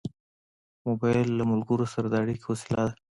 موبایل 0.87 1.27
له 1.37 1.43
ملګرو 1.51 1.85
سره 1.93 2.05
د 2.09 2.13
اړیکې 2.23 2.45
وسیله 2.49 2.83
ده. 2.87 2.93